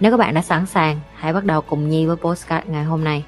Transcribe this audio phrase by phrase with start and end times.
[0.00, 3.04] Nếu các bạn đã sẵn sàng, hãy bắt đầu cùng Nhi với postcard ngày hôm
[3.04, 3.24] nay.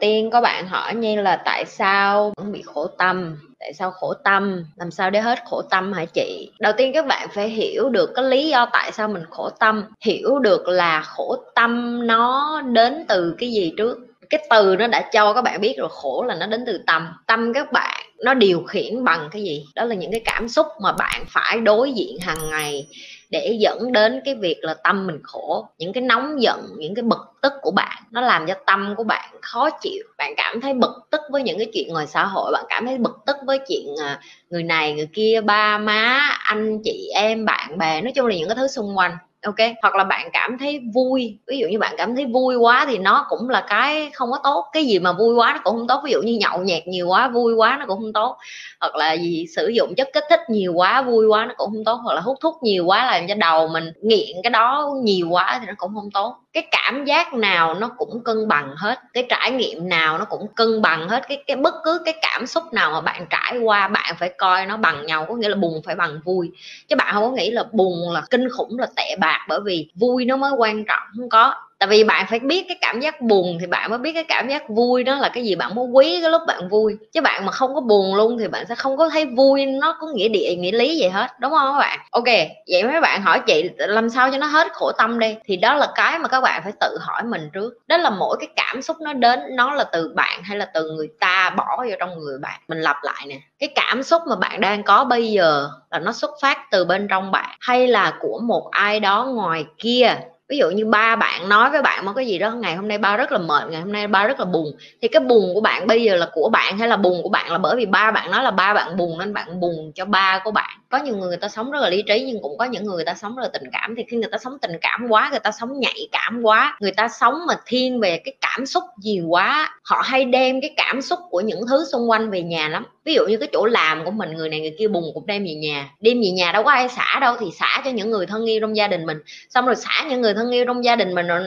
[0.00, 3.36] tiên có bạn hỏi Nhi là tại sao vẫn bị khổ tâm?
[3.60, 4.64] Tại sao khổ tâm?
[4.76, 6.52] Làm sao để hết khổ tâm hả chị?
[6.60, 9.84] Đầu tiên các bạn phải hiểu được cái lý do tại sao mình khổ tâm.
[10.04, 13.98] Hiểu được là khổ tâm nó đến từ cái gì trước?
[14.30, 17.08] Cái từ nó đã cho các bạn biết rồi khổ là nó đến từ tâm.
[17.26, 19.64] Tâm các bạn nó điều khiển bằng cái gì?
[19.74, 22.86] Đó là những cái cảm xúc mà bạn phải đối diện hàng ngày
[23.30, 25.68] để dẫn đến cái việc là tâm mình khổ.
[25.78, 29.04] Những cái nóng giận, những cái bực tức của bạn, nó làm cho tâm của
[29.04, 30.02] bạn khó chịu.
[30.18, 32.98] Bạn cảm thấy bực tức với những cái chuyện ngoài xã hội, bạn cảm thấy
[32.98, 37.78] bực tức với chuyện à, người này, người kia, ba má, anh chị em, bạn
[37.78, 40.80] bè, nói chung là những cái thứ xung quanh ok, hoặc là bạn cảm thấy
[40.94, 41.38] vui.
[41.46, 44.38] Ví dụ như bạn cảm thấy vui quá thì nó cũng là cái không có
[44.44, 44.64] tốt.
[44.72, 46.00] Cái gì mà vui quá nó cũng không tốt.
[46.04, 48.36] Ví dụ như nhậu nhẹt nhiều quá, vui quá nó cũng không tốt.
[48.80, 51.84] Hoặc là gì, sử dụng chất kích thích nhiều quá, vui quá nó cũng không
[51.84, 52.00] tốt.
[52.04, 55.58] Hoặc là hút thuốc nhiều quá làm cho đầu mình nghiện cái đó nhiều quá
[55.60, 59.26] thì nó cũng không tốt cái cảm giác nào nó cũng cân bằng hết, cái
[59.28, 62.64] trải nghiệm nào nó cũng cân bằng hết, cái cái bất cứ cái cảm xúc
[62.72, 65.82] nào mà bạn trải qua, bạn phải coi nó bằng nhau, có nghĩa là buồn
[65.84, 66.50] phải bằng vui.
[66.88, 69.88] Chứ bạn không có nghĩ là buồn là kinh khủng, là tệ bạc, bởi vì
[69.94, 73.20] vui nó mới quan trọng, không có tại vì bạn phải biết cái cảm giác
[73.20, 75.96] buồn thì bạn mới biết cái cảm giác vui, đó là cái gì bạn muốn
[75.96, 76.96] quý cái lúc bạn vui.
[77.12, 79.96] Chứ bạn mà không có buồn luôn thì bạn sẽ không có thấy vui, nó
[80.00, 81.98] có nghĩa địa, nghĩa lý gì hết, đúng không các bạn?
[82.10, 82.24] Ok,
[82.72, 85.36] vậy mấy bạn hỏi chị làm sao cho nó hết khổ tâm đi.
[85.44, 87.72] Thì đó là cái mà các bạn phải tự hỏi mình trước.
[87.88, 90.90] Đó là mỗi cái cảm xúc nó đến, nó là từ bạn hay là từ
[90.90, 92.60] người ta bỏ vào trong người bạn?
[92.68, 93.36] Mình lặp lại nè.
[93.58, 97.08] Cái cảm xúc mà bạn đang có bây giờ là nó xuất phát từ bên
[97.08, 100.16] trong bạn hay là của một ai đó ngoài kia?
[100.48, 102.98] Ví dụ như ba bạn nói với bạn một cái gì đó, ngày hôm nay
[102.98, 104.66] ba rất là mệt, ngày hôm nay ba rất là buồn.
[105.02, 107.52] Thì cái buồn của bạn bây giờ là của bạn hay là buồn của bạn
[107.52, 110.40] là bởi vì ba bạn nói là ba bạn buồn nên bạn buồn cho ba
[110.44, 112.64] của bạn có nhiều người người ta sống rất là lý trí nhưng cũng có
[112.64, 113.94] những người người ta sống rất là tình cảm.
[113.96, 116.92] Thì khi người ta sống tình cảm quá, người ta sống nhạy cảm quá, người
[116.92, 121.02] ta sống mà thiên về cái cảm xúc nhiều quá, họ hay đem cái cảm
[121.02, 122.86] xúc của những thứ xung quanh về nhà lắm.
[123.04, 125.44] Ví dụ như cái chỗ làm của mình, người này người kia bùng cũng đem
[125.44, 125.90] về nhà.
[126.00, 128.60] Đem về nhà đâu có ai xả đâu, thì xả cho những người thân yêu
[128.60, 129.18] trong gia đình mình.
[129.48, 131.42] Xong rồi xả những người thân yêu trong gia đình mình rồi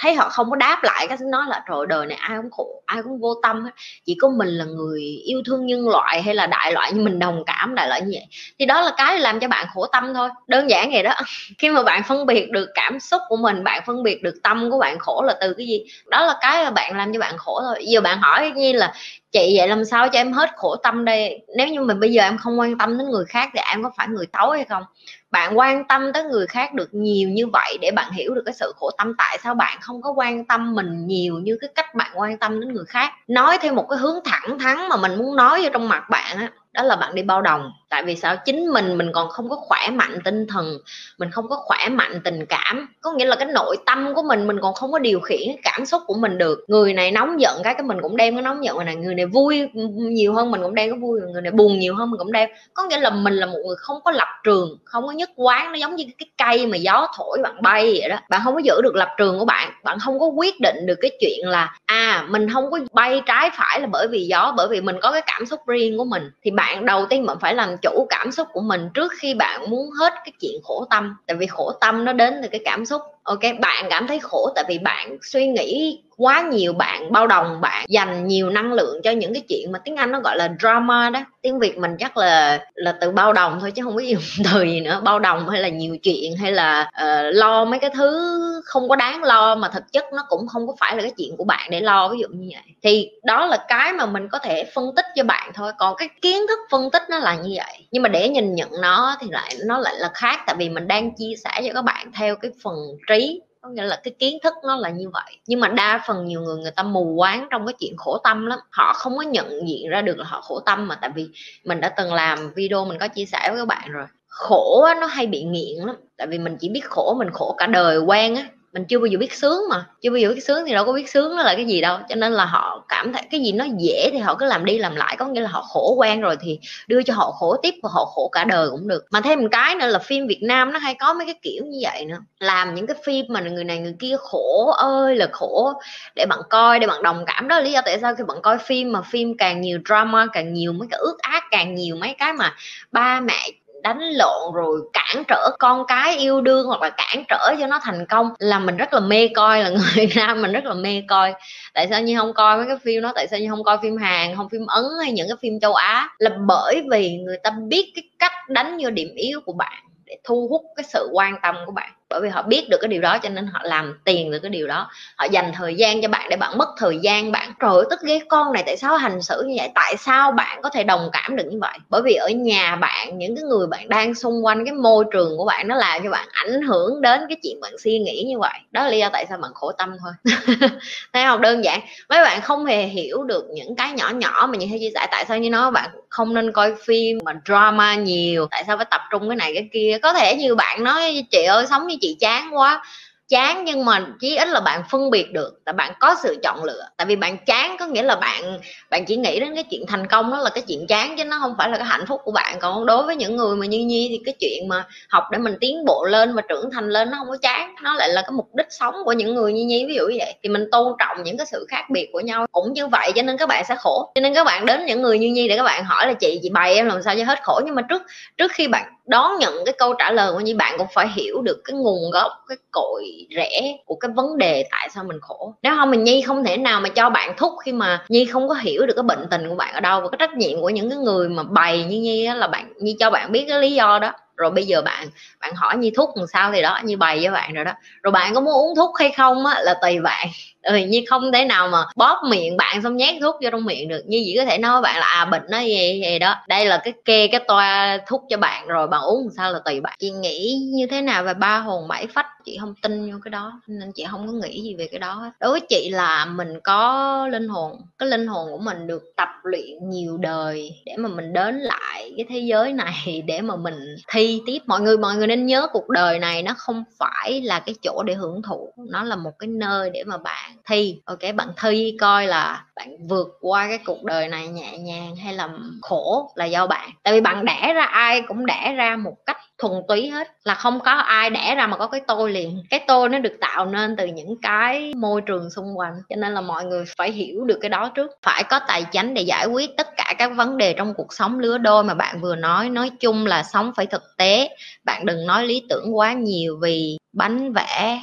[0.00, 2.82] thấy họ không có đáp lại cái nói là, trời đời này ai cũng khổ,
[2.86, 3.70] ai cũng vô tâm hết,
[4.06, 7.18] chỉ có mình là người yêu thương nhân loại hay là đại loại như mình
[7.18, 8.26] đồng cảm đại loại như vậy.
[8.58, 11.14] Thì đó là cái làm cho bạn khổ tâm thôi, đơn giản vậy đó.
[11.58, 14.70] Khi mà bạn phân biệt được cảm xúc của mình, bạn phân biệt được tâm
[14.70, 15.84] của bạn khổ là từ cái gì?
[16.06, 17.84] Đó là cái là bạn làm cho bạn khổ thôi.
[17.88, 18.92] Giờ bạn hỏi như là,
[19.32, 21.40] chị, vậy làm sao cho em hết khổ tâm đây?
[21.56, 23.90] Nếu như mình bây giờ em không quan tâm đến người khác thì em có
[23.96, 24.82] phải người xấu hay không?
[25.30, 28.54] Bạn quan tâm tới người khác được nhiều như vậy để bạn hiểu được cái
[28.54, 31.94] sự khổ tâm, tại sao bạn không có quan tâm mình nhiều như cái cách
[31.94, 33.12] bạn quan tâm đến người khác?
[33.28, 36.36] Nói theo một cái hướng thẳng thắn mà mình muốn nói vô trong mặt bạn
[36.38, 37.72] á đó là bạn đi bao đồng.
[37.88, 38.36] Tại vì sao?
[38.44, 40.78] Chính mình mình còn không có khỏe mạnh tinh thần,
[41.18, 42.88] mình không có khỏe mạnh tình cảm.
[43.00, 45.58] Có nghĩa là cái nội tâm của mình mình còn không có điều khiển cái
[45.62, 46.64] cảm xúc của mình được.
[46.68, 48.78] Người này nóng giận cái cái mình cũng đem cái nóng giận.
[48.84, 51.94] Này, người này vui nhiều hơn mình cũng đem cái vui, người này buồn nhiều
[51.94, 52.50] hơn mình cũng đem.
[52.74, 55.72] Có nghĩa là mình là một người không có lập trường, không có nhất quán.
[55.72, 58.16] Nó giống như cái cây mà gió thổi bạn bay vậy đó.
[58.28, 59.72] Bạn không có giữ được lập trường của bạn.
[59.84, 63.50] Bạn không có quyết định được cái chuyện là à mình không có bay trái
[63.56, 66.30] phải là bởi vì gió, bởi vì mình có cái cảm xúc riêng của mình.
[66.42, 69.70] Thì bạn đầu tiên bạn phải làm chủ cảm xúc của mình trước khi bạn
[69.70, 71.16] muốn hết cái chuyện khổ tâm.
[71.26, 74.52] Tại vì khổ tâm nó đến từ cái cảm xúc ok bạn cảm thấy khổ
[74.54, 79.02] tại vì bạn suy nghĩ quá nhiều bạn bao đồng bạn dành nhiều năng lượng
[79.02, 81.20] cho những cái chuyện mà tiếng anh nó gọi là drama đó.
[81.42, 84.22] Tiếng việt mình chắc là là từ bao đồng thôi chứ không biết dùng
[84.52, 85.00] từ gì nữa.
[85.04, 88.96] Bao đồng hay là nhiều chuyện hay là uh, lo mấy cái thứ không có
[88.96, 91.70] đáng lo mà thực chất nó cũng không có phải là cái chuyện của bạn
[91.70, 92.74] để lo ví dụ như vậy.
[92.82, 95.72] Thì đó là cái mà mình có thể phân tích cho bạn thôi.
[95.78, 97.86] Còn cái kiến thức phân tích nó là như vậy.
[97.90, 100.40] Nhưng mà để nhìn nhận nó thì lại nó lại là khác.
[100.46, 102.76] Tại vì mình đang chia sẻ cho các bạn theo cái phần
[103.20, 105.36] lý có nghĩa là cái kiến thức nó là như vậy.
[105.46, 108.46] Nhưng mà đa phần nhiều người người ta mù quáng trong cái chuyện khổ tâm
[108.46, 108.58] lắm.
[108.70, 110.94] Họ không có nhận diện ra được là họ khổ tâm mà.
[110.94, 111.28] Tại vì
[111.64, 114.06] mình đã từng làm video, mình có chia sẻ với các bạn rồi.
[114.26, 115.96] Khổ nó hay bị nghiện lắm.
[116.16, 119.06] Tại vì mình chỉ biết khổ, mình khổ cả đời quen á mình chưa bao
[119.06, 121.42] giờ biết sướng mà, chưa bao giờ biết sướng thì đâu có biết sướng nó
[121.42, 121.98] là cái gì đâu.
[122.08, 124.78] Cho nên là họ cảm thấy cái gì nó dễ thì họ cứ làm đi
[124.78, 127.74] làm lại, có nghĩa là họ khổ quen rồi thì đưa cho họ khổ tiếp
[127.82, 129.04] và họ khổ cả đời cũng được.
[129.10, 131.64] Mà thêm một cái nữa là phim Việt Nam nó hay có mấy cái kiểu
[131.64, 132.18] như vậy nữa.
[132.38, 135.72] Làm những cái phim mà người này người kia khổ ơi là khổ,
[136.16, 137.48] để bạn coi, để bạn đồng cảm.
[137.48, 140.26] Đó là lý do tại sao khi bạn coi phim mà phim càng nhiều drama,
[140.32, 142.54] càng nhiều mấy cái ước ác, càng nhiều mấy cái mà
[142.92, 143.50] ba mẹ
[143.82, 147.80] đánh lộn rồi cản trở con cái yêu đương hoặc là cản trở cho nó
[147.82, 151.02] thành công là mình rất là mê coi, là người nam mình rất là mê
[151.08, 151.34] coi.
[151.74, 153.12] Tại sao như không coi mấy cái phim đó?
[153.14, 155.74] Tại sao như không coi phim hàn, không phim ấn hay những cái phim châu
[155.74, 156.08] á?
[156.18, 160.16] Là bởi vì người ta biết cái cách đánh vô điểm yếu của bạn để
[160.24, 163.00] thu hút cái sự quan tâm của bạn bởi vì họ biết được cái điều
[163.00, 164.88] đó cho nên họ làm tiền được cái điều đó.
[165.16, 168.20] Họ dành thời gian cho bạn để bạn mất thời gian, bạn rồi tức cái
[168.28, 169.68] con này tại sao hành xử như vậy?
[169.74, 171.78] Tại sao bạn có thể đồng cảm được như vậy?
[171.88, 175.36] Bởi vì ở nhà bạn, những cái người bạn đang xung quanh, cái môi trường
[175.38, 178.38] của bạn nó làm cho bạn ảnh hưởng đến cái chuyện bạn suy nghĩ như
[178.38, 178.58] vậy.
[178.70, 180.12] Đó là lý do tại sao bạn khổ tâm thôi.
[181.12, 181.40] Thấy không?
[181.40, 181.80] Đơn giản.
[182.08, 185.06] Mấy bạn không hề hiểu được những cái nhỏ nhỏ mà như thế chia sẻ.
[185.10, 188.46] Tại sao như nó bạn không nên coi phim mà drama nhiều?
[188.50, 189.98] Tại sao phải tập trung cái này cái kia?
[190.02, 192.82] Có thể như bạn nói, chị ơi, sống như chị chán quá.
[193.28, 196.64] Chán nhưng mà chí ít là bạn phân biệt được tại bạn có sự chọn
[196.64, 196.82] lựa.
[196.96, 198.58] Tại vì bạn chán có nghĩa là bạn
[198.90, 201.38] bạn chỉ nghĩ đến cái chuyện thành công đó là cái chuyện chán chứ nó
[201.40, 202.58] không phải là cái hạnh phúc của bạn.
[202.60, 205.56] Còn đối với những người mà như nhi thì cái chuyện mà học để mình
[205.60, 208.30] tiến bộ lên và trưởng thành lên nó không có chán, nó lại là cái
[208.32, 210.34] mục đích sống của những người như nhi, ví dụ như vậy.
[210.42, 212.46] Thì mình tôn trọng những cái sự khác biệt của nhau.
[212.52, 214.12] Cũng như vậy cho nên các bạn sẽ khổ.
[214.14, 216.40] Cho nên các bạn đến những người như nhi để các bạn hỏi là chị
[216.42, 217.60] chị bày em làm sao cho hết khổ?
[217.64, 218.02] Nhưng mà trước
[218.36, 221.42] trước khi bạn đón nhận cái câu trả lời của như bạn cũng phải hiểu
[221.42, 223.04] được cái nguồn gốc, cái cội
[223.36, 225.54] rễ của cái vấn đề tại sao mình khổ.
[225.62, 228.48] Nếu không mình nhi không thể nào mà cho bạn thúc khi mà nhi không
[228.48, 230.70] có hiểu được cái bệnh tình của bạn ở đâu và cái trách nhiệm của
[230.70, 233.72] những cái người mà bày như nhi là bạn, nhi cho bạn biết cái lý
[233.74, 234.12] do đó.
[234.36, 235.08] Rồi bây giờ bạn
[235.40, 237.72] bạn hỏi như thuốc làm sao thì đó như bày với bạn rồi đó.
[238.02, 240.28] Rồi bạn có muốn uống thuốc hay không á, là tùy bạn
[240.62, 243.88] ừ, như không thể nào mà bóp miệng bạn xong nhét thuốc vô trong miệng
[243.88, 244.02] được.
[244.06, 246.34] Như chỉ có thể nói với bạn là à bệnh nó gì gì đó.
[246.48, 249.80] Đây là cái kê cái toa thuốc cho bạn rồi bạn uống sao là tùy
[249.80, 249.96] bạn.
[249.98, 252.26] Chị nghĩ như thế nào về ba hồn bảy phách?
[252.44, 255.32] Chị không tin vô cái đó nên chị không có nghĩ gì về cái đó
[255.40, 259.28] đối với chị là mình có linh hồn cái linh hồn của mình được tập
[259.42, 263.96] luyện nhiều đời để mà mình đến lại cái thế giới này để mà mình
[264.12, 264.58] thi tiếp.
[264.66, 268.02] Mọi người mọi người nên nhớ cuộc đời này nó không phải là cái chỗ
[268.06, 268.72] để hưởng thụ.
[268.90, 271.00] Nó là một cái nơi để mà bạn thi.
[271.04, 275.34] Ok, bạn thi coi là bạn vượt qua cái cuộc đời này nhẹ nhàng hay
[275.34, 275.48] là
[275.82, 276.90] khổ là do bạn.
[277.02, 280.28] Tại vì bạn đẻ ra, ai cũng đẻ ra một cách thuần túy hết.
[280.44, 282.62] Là không có ai đẻ ra mà có cái tôi liền.
[282.70, 285.94] Cái tôi nó được tạo nên từ những cái môi trường xung quanh.
[286.08, 288.10] Cho nên là mọi người phải hiểu được cái đó trước.
[288.22, 291.38] Phải có tài chính để giải quyết tất cả các vấn đề trong cuộc sống.
[291.38, 294.48] Lứa đôi mà bạn vừa nói nói chung là sống phải thực tế.
[294.84, 298.02] Bạn đừng nói lý tưởng quá nhiều vì bánh vẽ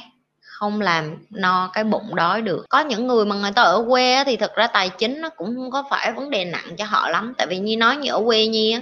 [0.58, 2.66] không làm no cái bụng đói được.
[2.68, 5.56] Có những người mà người ta ở quê thì thực ra tài chính nó cũng
[5.56, 7.34] không có phải vấn đề nặng cho họ lắm.
[7.38, 8.76] Tại vì như nói như ở quê nhi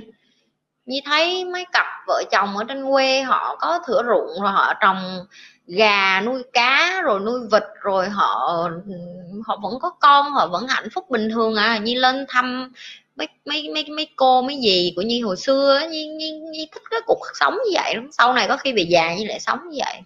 [0.86, 4.74] như thấy mấy cặp vợ chồng ở trên quê họ có thửa ruộng rồi họ
[4.80, 5.26] trồng
[5.66, 8.58] gà nuôi cá rồi nuôi vịt rồi họ
[9.46, 11.78] họ vẫn có con họ vẫn hạnh phúc bình thường à.
[11.78, 12.72] Như lên thăm
[13.16, 16.82] mấy mấy mấy mấy cô mấy gì của nhi hồi xưa nhi, nhi, nhi thích
[16.90, 18.08] cái cuộc sống như vậy lắm.
[18.12, 20.00] Sau này có khi về già như lại sống như vậy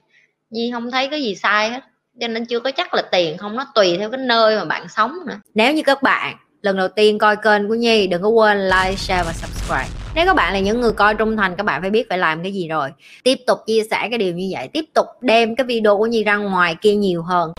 [0.51, 1.81] nhi không thấy cái gì sai hết.
[2.21, 4.89] Cho nên chưa có chắc là tiền không, nó tùy theo cái nơi mà bạn
[4.89, 5.41] sống nữa.
[5.55, 8.95] Nếu như các bạn, lần đầu tiên coi kênh của nhi, đừng có quên like,
[8.97, 9.89] share và subscribe.
[10.15, 12.43] Nếu các bạn là những người coi trung thành, các bạn phải biết phải làm
[12.43, 12.91] cái gì rồi.
[13.25, 14.69] Tiếp tục chia sẻ cái điều như vậy.
[14.69, 17.53] Tiếp tục đem cái video của nhi ra ngoài kia nhiều hơn.